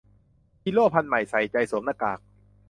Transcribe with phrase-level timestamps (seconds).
[0.63, 2.19] ฮีโร่พันธุ์ใหม่ ใส่ใจสวมหน้ากาก